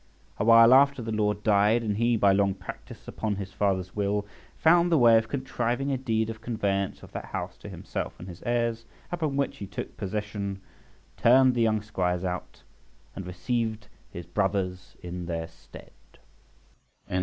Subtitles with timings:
[0.39, 4.25] A while after the lord died, and he, by long practice upon his father's will,
[4.57, 8.27] found the way of contriving a deed of conveyance of that house to himself and
[8.27, 10.59] his heirs; upon which he took possession,
[11.17, 12.63] turned the young squires out,
[13.15, 15.91] and received his brothers in their stead.